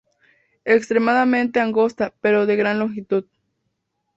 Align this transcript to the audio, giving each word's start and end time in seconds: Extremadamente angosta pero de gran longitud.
Extremadamente 0.65 1.59
angosta 1.59 2.11
pero 2.21 2.47
de 2.47 2.55
gran 2.55 2.79
longitud. 2.79 3.25